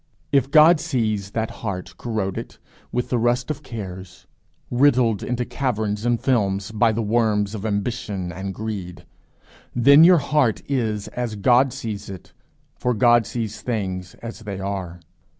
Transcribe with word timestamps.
If 0.31 0.49
God 0.49 0.79
sees 0.79 1.29
that 1.29 1.51
heart 1.61 1.93
corroded 1.95 2.57
with 2.91 3.09
the 3.09 3.19
rust 3.19 3.51
of 3.51 3.61
cares, 3.61 4.25
riddled 4.71 5.21
into 5.21 5.45
caverns 5.45 6.07
and 6.07 6.19
films 6.19 6.71
by 6.71 6.91
the 6.91 7.03
worms 7.03 7.53
of 7.53 7.67
ambition 7.67 8.31
and 8.31 8.51
greed, 8.51 9.05
then 9.75 10.03
your 10.03 10.17
heart 10.17 10.63
is 10.67 11.07
as 11.09 11.35
God 11.35 11.71
sees 11.71 12.09
it, 12.09 12.33
for 12.73 12.95
God 12.95 13.27
sees 13.27 13.61
things 13.61 14.15
as 14.23 14.39
they 14.39 14.59
are. 14.59 15.01